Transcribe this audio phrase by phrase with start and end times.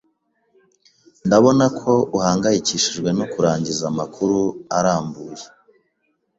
[1.25, 4.37] Ndabona ko uhangayikishijwe no kurangiza amakuru
[4.77, 5.43] arambuye.